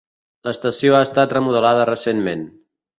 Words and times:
L'estació 0.49 0.97
ha 0.97 1.03
estat 1.09 1.37
remodelada 1.39 1.87
recentment. 1.95 2.47